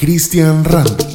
Cristian 0.00 0.64
Ranch. 0.64 1.09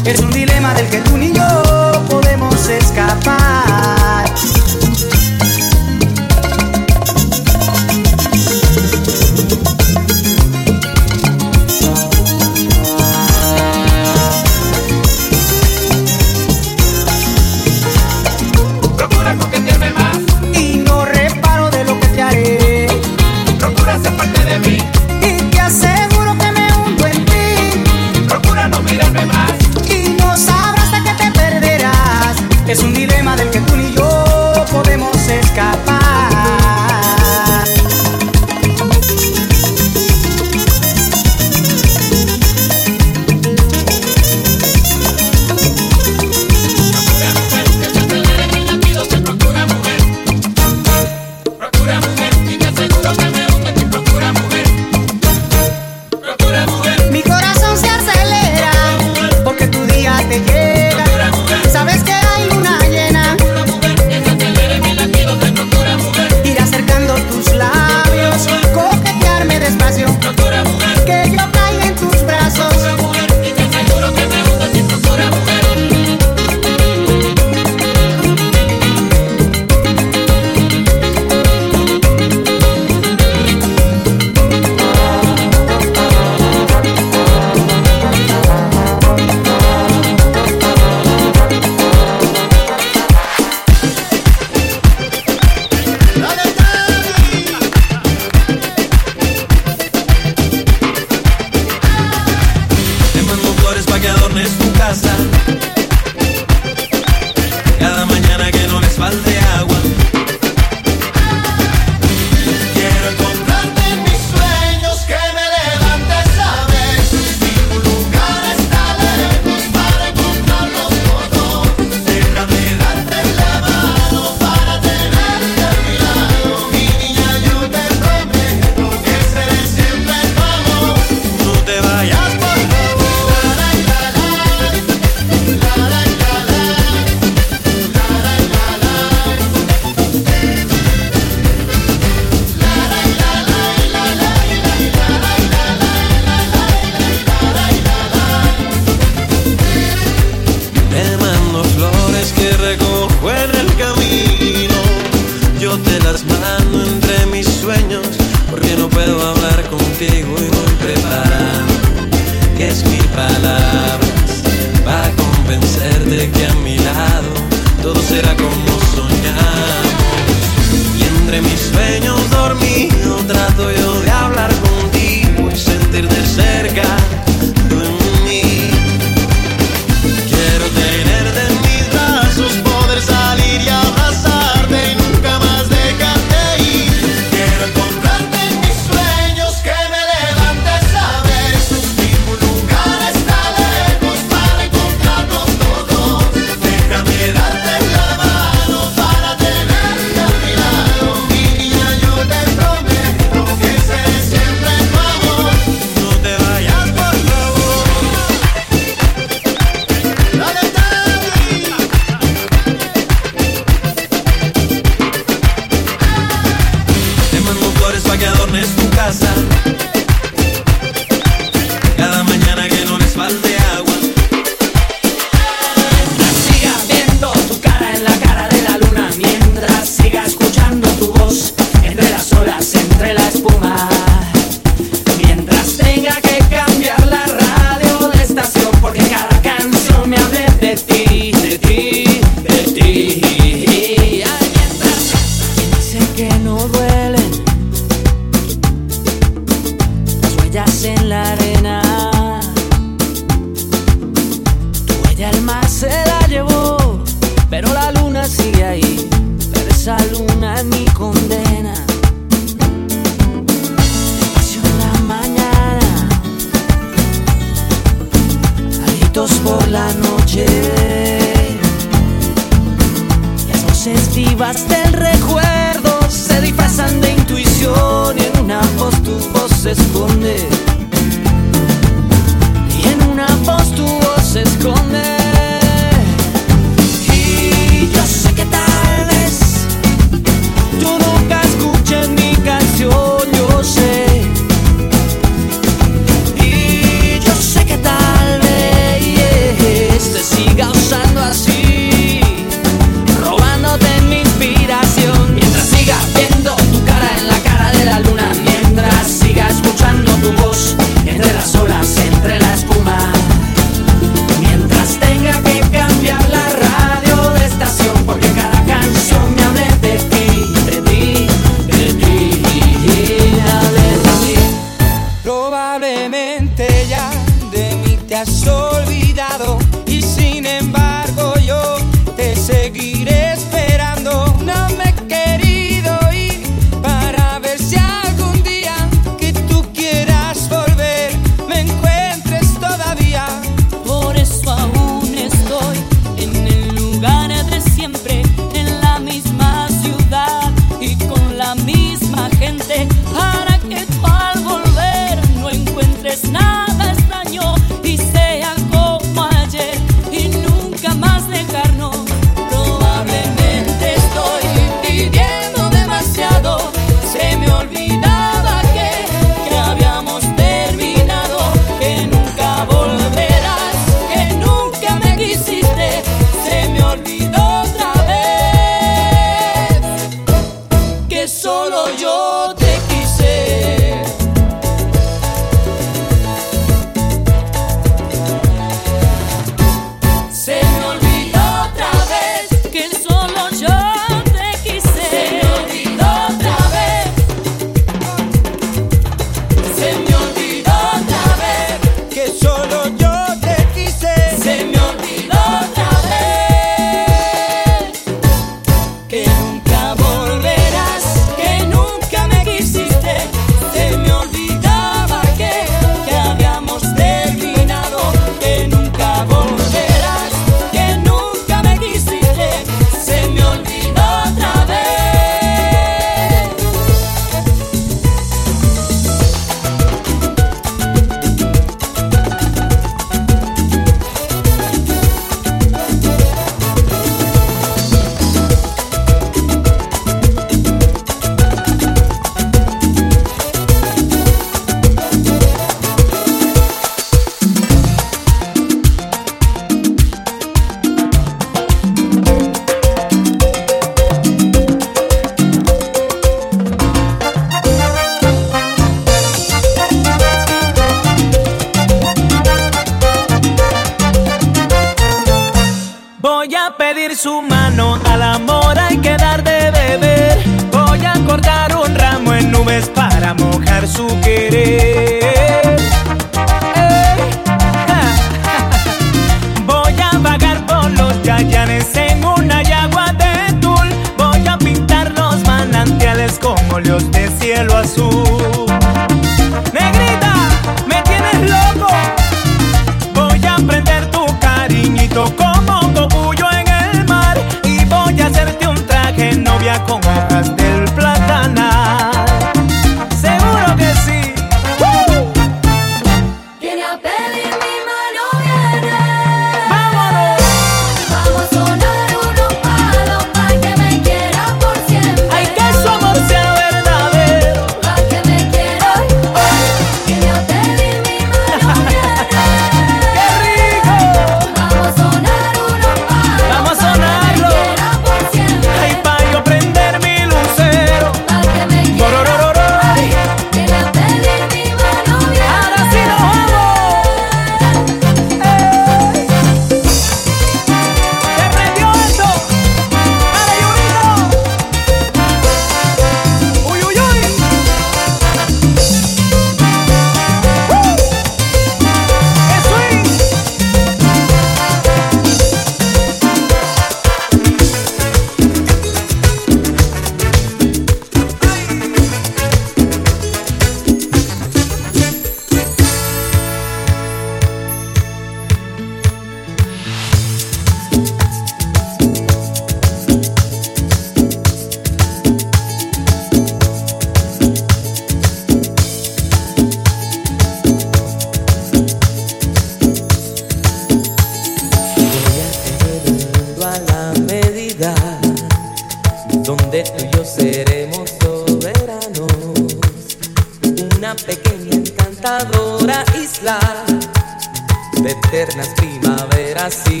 Primaveras 599.71 599.91
y 599.91 600.00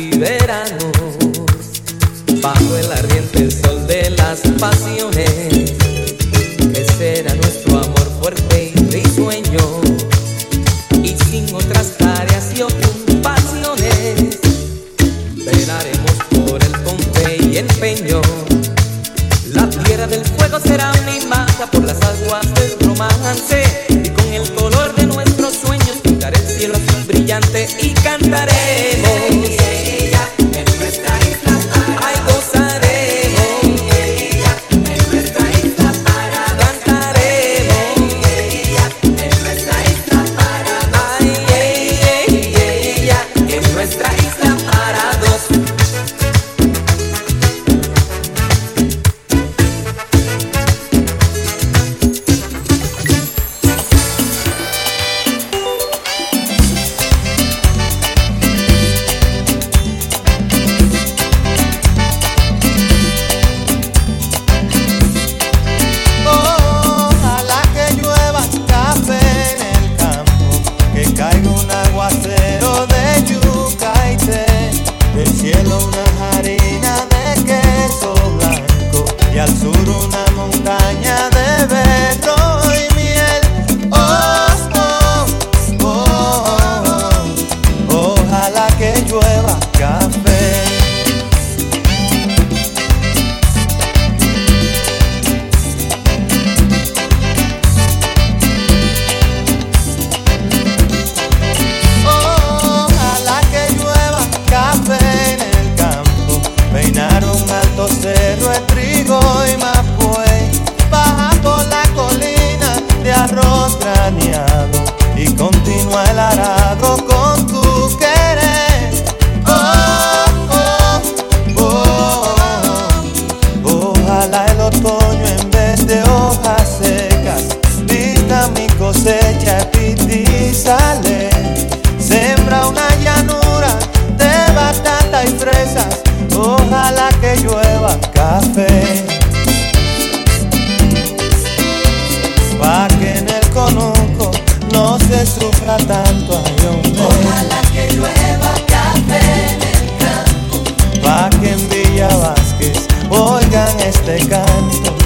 este 153.91 154.27
canto. 154.27 155.00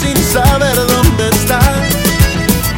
sin 0.00 0.16
saber 0.32 0.74
dónde 0.74 1.28
está. 1.28 1.60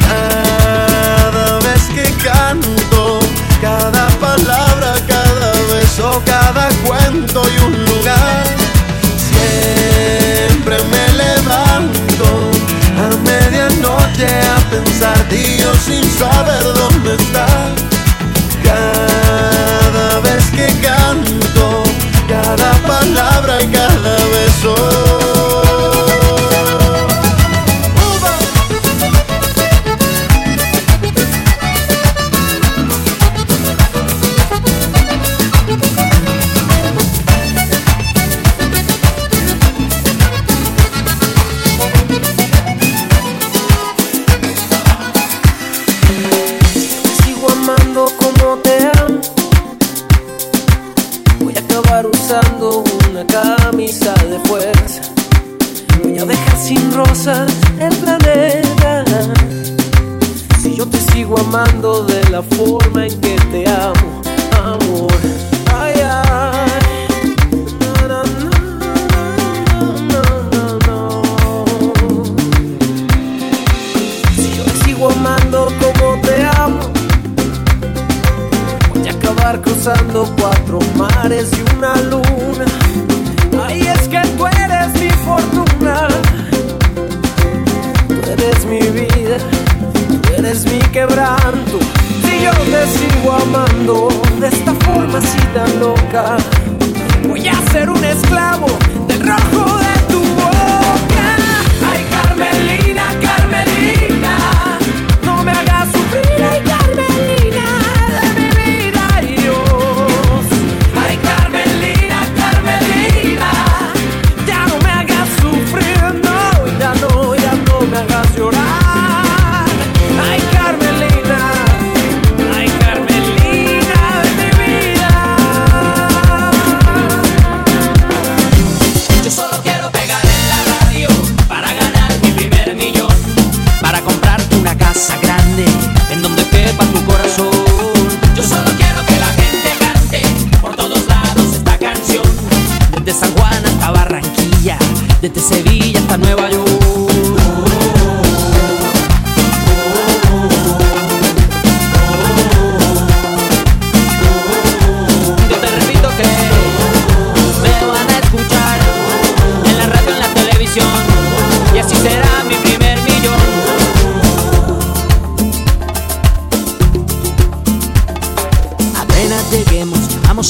Cada 0.09 1.59
vez 1.59 1.83
que 1.95 2.03
canto, 2.21 3.19
cada 3.61 4.07
palabra, 4.19 4.95
cada 5.07 5.51
beso, 5.71 6.21
cada 6.25 6.67
cuento 6.85 7.43
y 7.47 7.63
un 7.63 7.85
lugar. 7.85 8.43
Siempre 9.29 10.77
me 10.91 11.13
levanto 11.23 12.51
a 12.99 13.07
medianoche 13.23 14.27
a 14.27 14.57
pensar 14.69 15.17
tío 15.29 15.73
sin 15.85 16.03
saber 16.11 16.63
dónde 16.63 17.15
está. 17.15 17.47
Cada 18.63 20.19
vez 20.19 20.43
que 20.51 20.67
canto, 20.81 21.83
cada 22.27 22.73
palabra, 22.85 23.61
y 23.61 23.67
cada 23.67 23.92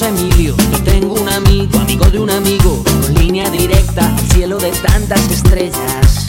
Emilio. 0.08 0.56
Yo 0.72 0.84
tengo 0.84 1.14
un 1.14 1.30
amigo, 1.30 1.80
amigo 1.80 2.06
de 2.06 2.20
un 2.20 2.30
amigo, 2.30 2.84
con 2.84 3.14
línea 3.16 3.49
directa 3.49 4.06
al 4.06 4.32
cielo 4.32 4.58
de 4.58 4.72
tantas 4.72 5.22
estrellas. 5.30 6.28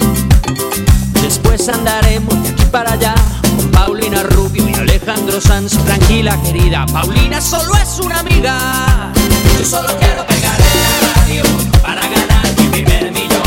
Después 1.23 1.69
andaremos 1.69 2.43
de 2.43 2.51
aquí 2.51 2.65
para 2.71 2.93
allá 2.93 3.15
con 3.57 3.71
Paulina 3.71 4.23
Rubio 4.23 4.69
y 4.69 4.75
Alejandro 4.75 5.41
Sanz. 5.41 5.73
Tranquila, 5.85 6.41
querida, 6.43 6.87
Paulina 6.87 7.41
solo 7.41 7.75
es 7.77 7.99
una 8.01 8.21
amiga. 8.21 9.13
Yo 9.59 9.65
solo 9.65 9.89
quiero 9.99 10.27
pegarle 10.27 10.67
la 10.85 11.15
radio 11.15 11.43
para 11.83 12.03
ganar 12.03 12.47
mi 12.59 12.67
primer 12.69 13.13
millón. 13.13 13.43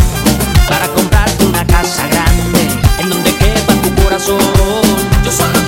Para 0.67 0.87
comprarte 0.89 1.45
una 1.45 1.65
casa 1.65 2.07
grande 2.07 2.67
en 2.99 3.09
donde 3.09 3.33
quepa 3.35 3.73
tu 3.81 4.03
corazón. 4.03 5.66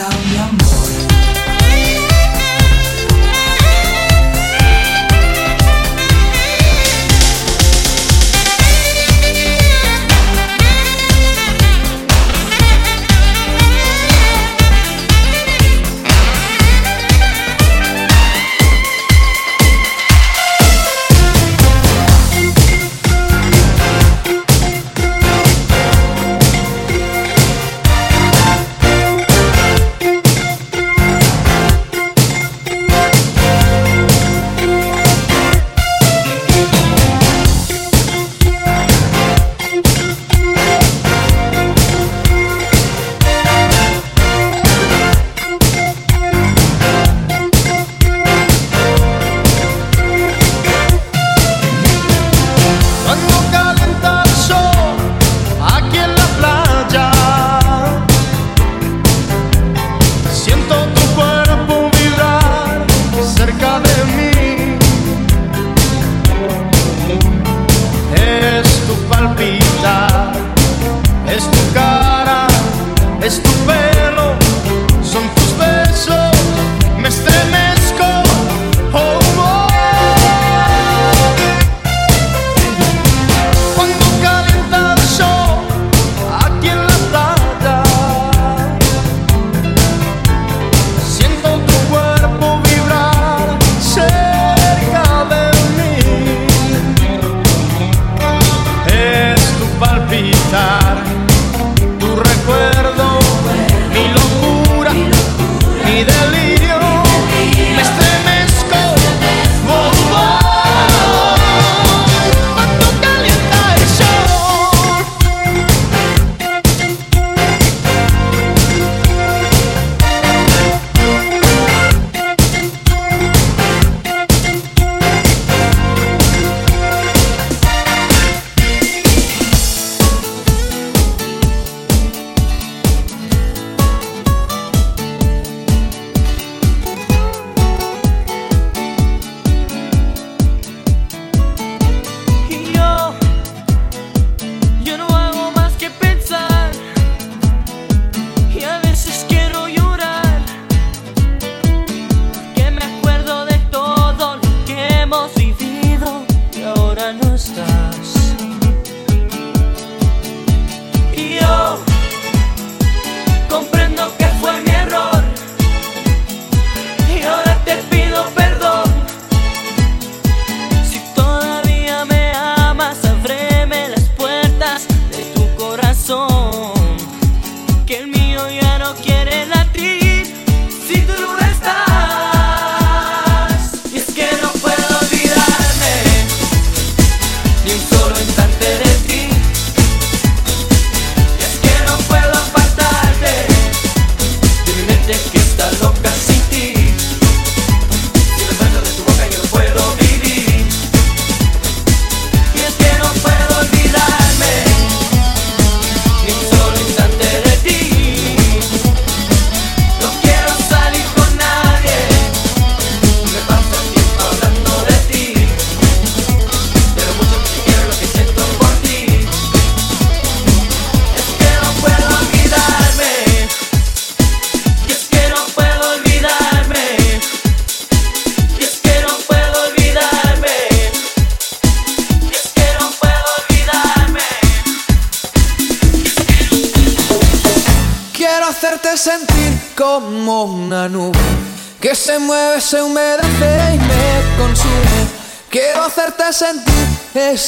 down 0.00 0.12
your 0.32 0.59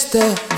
este 0.05 0.52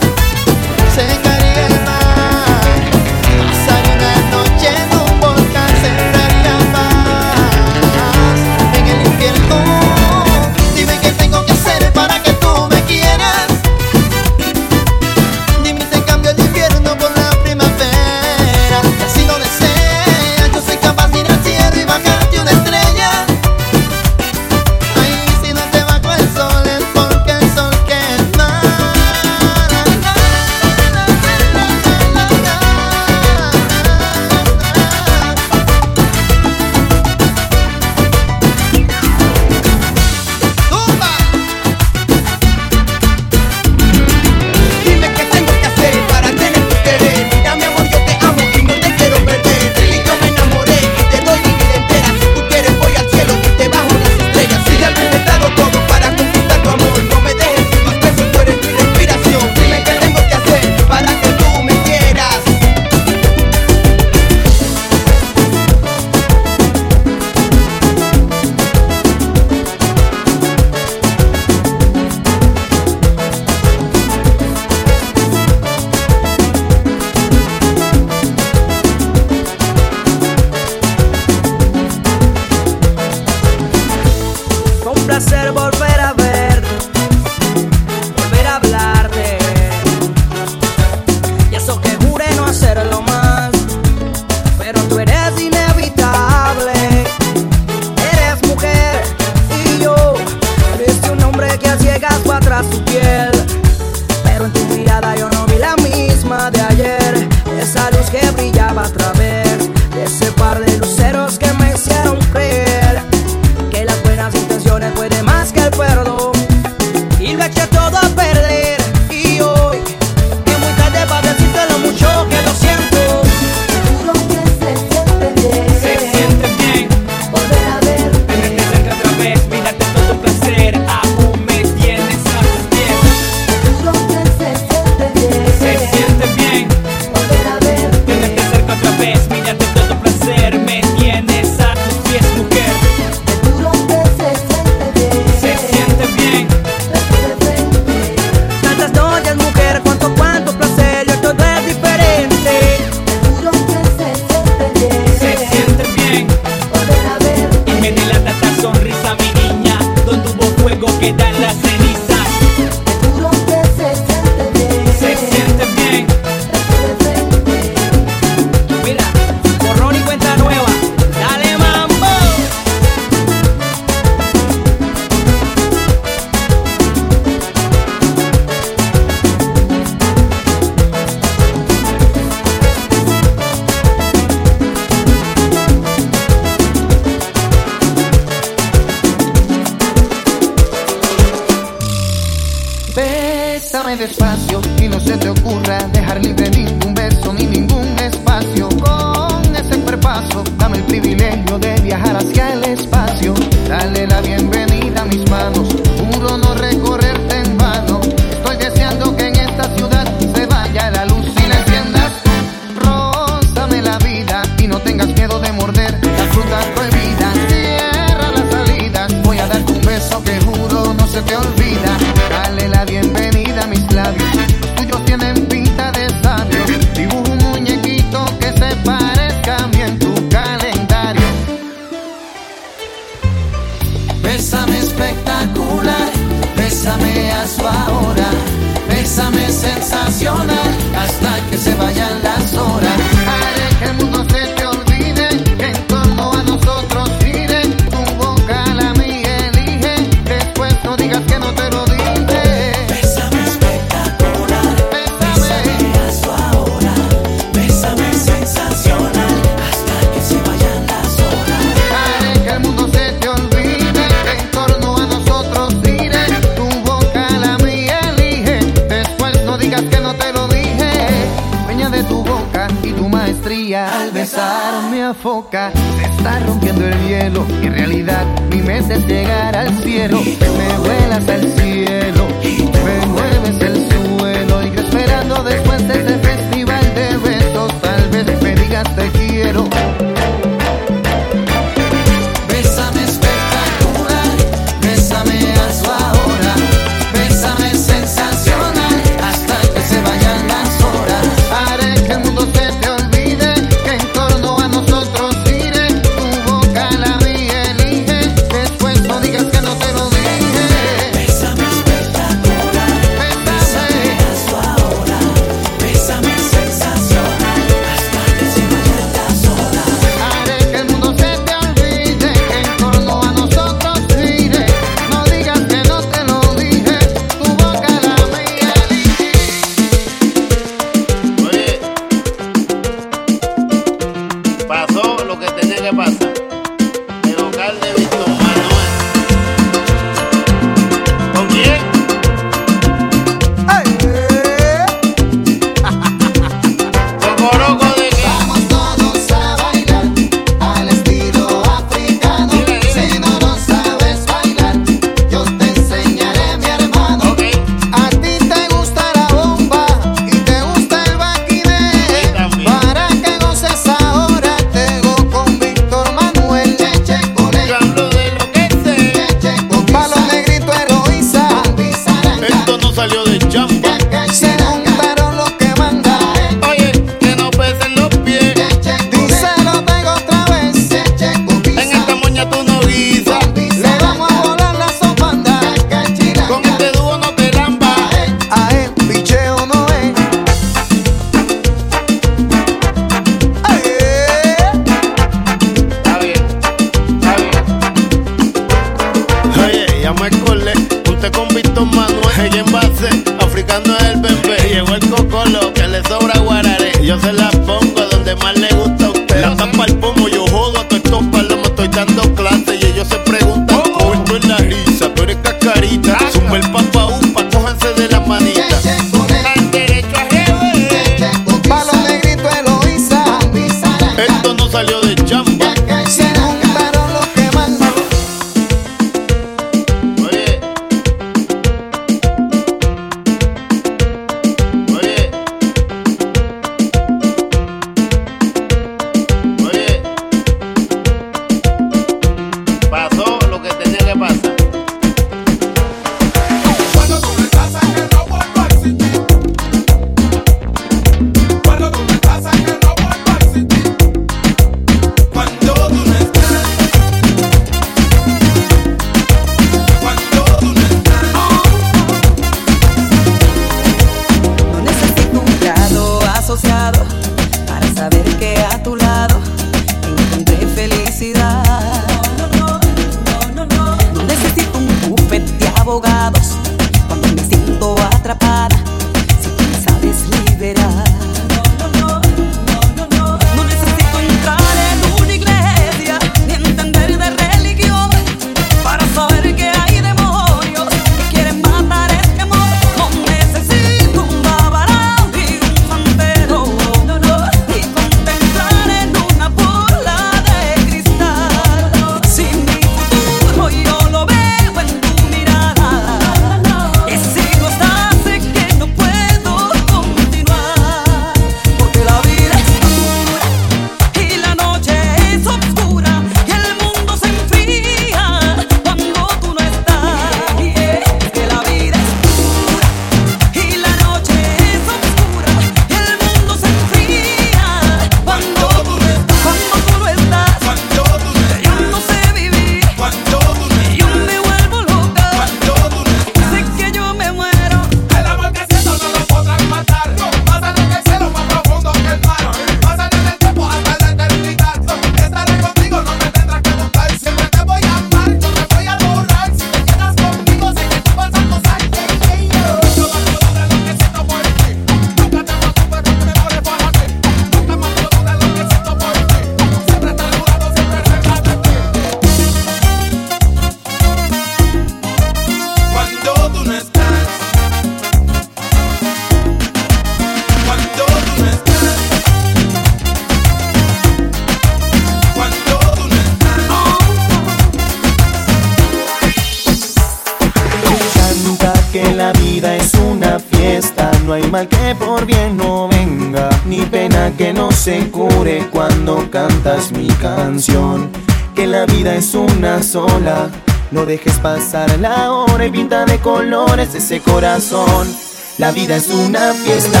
dejes 594.06 594.38
pasar 594.38 594.98
la 595.00 595.32
hora 595.32 595.66
y 595.66 595.70
pinta 595.70 596.04
de 596.04 596.18
colores 596.20 596.94
ese 596.94 597.20
corazón. 597.20 598.08
La 598.56 598.70
vida 598.70 598.96
es 598.96 599.08
una 599.08 599.52
fiesta. 599.52 600.00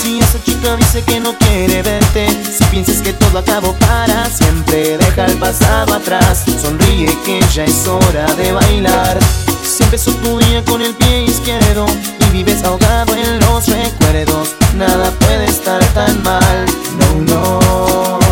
Si 0.00 0.18
esa 0.18 0.42
chica 0.44 0.76
dice 0.76 1.02
que 1.02 1.18
no 1.20 1.32
quiere 1.38 1.82
verte, 1.82 2.28
si 2.28 2.62
piensas 2.64 3.00
que 3.00 3.14
todo 3.14 3.38
acabó 3.38 3.72
para 3.74 4.26
siempre, 4.26 4.98
deja 4.98 5.24
el 5.24 5.38
pasado 5.38 5.94
atrás. 5.94 6.44
Sonríe 6.60 7.16
que 7.24 7.40
ya 7.52 7.64
es 7.64 7.88
hora 7.88 8.26
de 8.34 8.52
bailar. 8.52 9.18
Si 9.64 9.82
empezó 9.82 10.12
tu 10.16 10.38
día 10.38 10.62
con 10.64 10.82
el 10.82 10.94
pie 10.94 11.24
izquierdo 11.24 11.86
y 12.28 12.32
vives 12.32 12.62
ahogado 12.62 13.14
en 13.14 13.40
los 13.40 13.66
recuerdos, 13.66 14.54
nada 14.76 15.10
puede 15.18 15.46
estar 15.46 15.82
tan 15.94 16.22
mal. 16.22 16.66
No, 16.98 17.34
no. 17.34 18.29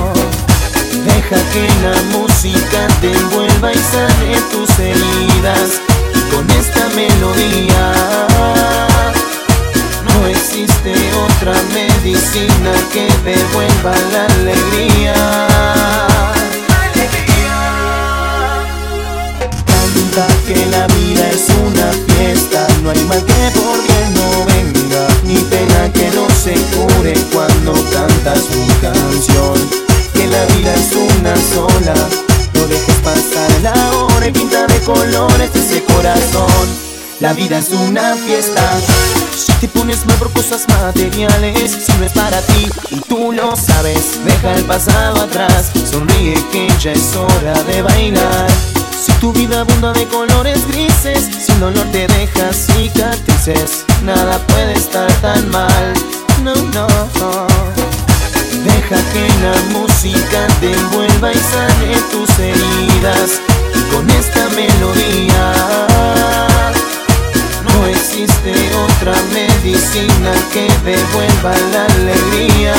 Que 1.28 1.68
la 1.82 1.92
música 2.18 2.88
te 3.02 3.12
envuelva 3.12 3.70
y 3.70 3.76
sane 3.76 4.40
tus 4.50 4.70
heridas. 4.78 5.78
Y 6.14 6.20
con 6.34 6.50
esta 6.50 6.88
melodía 6.96 7.92
no 10.06 10.26
existe 10.26 10.94
otra 11.26 11.52
medicina 11.74 12.72
que 12.94 13.08
devuelva 13.24 13.92
la 14.10 14.24
alegría. 14.24 15.14
Canta 19.66 20.26
que 20.46 20.66
la 20.66 20.86
vida 20.86 21.28
es 21.30 21.46
una 21.60 21.92
fiesta, 22.06 22.66
no 22.82 22.90
hay 22.90 23.04
mal 23.04 23.22
que 23.22 23.50
por 23.54 23.76
bien 23.82 24.14
no 24.14 24.46
venga, 24.46 25.06
ni 25.24 25.36
pena 25.36 25.92
que 25.92 26.10
no 26.12 26.26
se 26.30 26.54
cure 26.74 27.12
cuando 27.34 27.74
cantas 27.92 28.48
mi 28.56 28.66
canción. 28.80 29.88
Que 30.14 30.26
la 30.26 30.44
vida 30.46 30.74
es 30.74 30.96
una 30.96 31.07
no 32.54 32.66
dejes 32.66 32.94
pasar 33.04 33.50
la 33.62 33.74
hora 33.98 34.28
y 34.28 34.32
pinta 34.32 34.66
de 34.66 34.80
colores 34.80 35.50
ese 35.54 35.82
corazón. 35.84 36.68
La 37.20 37.34
vida 37.34 37.58
es 37.58 37.68
una 37.70 38.14
fiesta. 38.14 38.62
Si 39.36 39.52
te 39.54 39.68
pones 39.68 40.06
mal 40.06 40.16
por 40.16 40.32
cosas 40.32 40.66
materiales, 40.68 41.70
si 41.84 41.92
no 41.98 42.04
es 42.06 42.12
para 42.12 42.40
ti 42.40 42.70
y 42.90 43.00
tú 43.00 43.32
lo 43.32 43.54
sabes, 43.56 44.24
deja 44.24 44.54
el 44.54 44.64
pasado 44.64 45.20
atrás, 45.20 45.70
sonríe 45.90 46.34
que 46.50 46.68
ya 46.80 46.92
es 46.92 47.14
hora 47.14 47.62
de 47.64 47.82
bailar. 47.82 48.46
Si 48.98 49.12
tu 49.20 49.32
vida 49.32 49.60
abunda 49.60 49.92
de 49.92 50.06
colores 50.06 50.66
grises, 50.68 51.28
si 51.44 51.52
el 51.52 51.60
dolor 51.60 51.86
te 51.92 52.06
deja 52.06 52.52
cicatrices, 52.52 53.84
nada 54.02 54.38
puede 54.46 54.72
estar 54.72 55.12
tan 55.20 55.50
mal. 55.50 55.92
No, 56.42 56.54
no. 56.54 57.87
Deja 58.64 58.96
que 59.12 59.28
la 59.42 59.78
música 59.78 60.46
te 60.60 60.72
envuelva 60.72 61.32
y 61.32 61.38
sane 61.38 61.96
tus 62.10 62.38
heridas. 62.38 63.40
Y 63.74 63.94
con 63.94 64.10
esta 64.10 64.48
melodía 64.50 65.52
no 67.64 67.86
existe 67.86 68.52
otra 68.86 69.14
medicina 69.32 70.32
que 70.52 70.66
devuelva 70.84 71.52
la 71.72 71.84
alegría. 71.84 72.74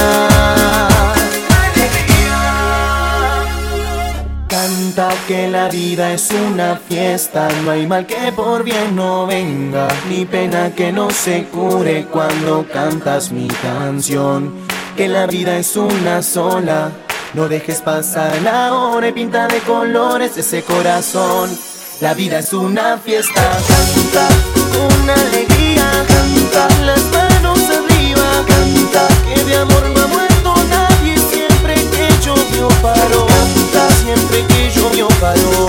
Canta 4.48 5.10
que 5.28 5.48
la 5.48 5.70
vida 5.70 6.12
es 6.14 6.30
una 6.32 6.76
fiesta, 6.76 7.48
no 7.64 7.72
hay 7.72 7.88
mal 7.88 8.06
que 8.06 8.32
por 8.36 8.64
bien 8.64 8.96
no 8.96 9.28
venga, 9.28 9.88
ni 10.10 10.26
pena 10.26 10.74
que 10.76 10.92
no 10.92 11.10
se 11.12 11.46
cure 11.46 12.06
cuando 12.12 12.66
cantas 12.68 13.32
mi 13.32 13.48
canción. 13.48 14.69
Que 15.00 15.08
la 15.08 15.28
vida 15.28 15.58
es 15.58 15.78
una 15.78 16.22
sola, 16.22 16.92
no 17.34 17.48
dejes 17.48 17.80
pasar 17.80 18.42
la 18.42 18.74
hora 18.74 19.08
y 19.08 19.14
pinta 19.14 19.48
de 19.48 19.60
colores 19.60 20.36
ese 20.36 20.62
corazón. 20.62 21.58
La 22.02 22.14
vida 22.14 22.40
es 22.40 22.52
una 22.52 22.98
fiesta. 22.98 23.42
Canta 23.66 24.28
con 24.74 25.10
alegría. 25.10 25.90
Canta 26.06 26.68
las 26.84 27.02
manos 27.14 27.60
arriba. 27.70 28.46
Canta 28.46 29.08
que 29.24 29.42
de 29.46 29.56
amor 29.56 29.90
no 29.96 30.04
ha 30.04 30.08
muerto 30.08 30.54
nadie. 30.70 31.18
Siempre 31.18 31.76
que 31.76 32.10
llovió 32.22 32.68
paró. 32.82 33.26
Canta 33.26 33.96
siempre 34.04 34.46
que 34.48 34.70
llovió 34.70 35.08
paró. 35.22 35.69